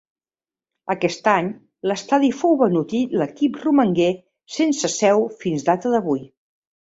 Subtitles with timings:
[0.93, 1.49] Aquest any,
[1.91, 4.09] l'estadi fou venut i l'equip romangué
[4.57, 6.25] sense seu fins data d'avui.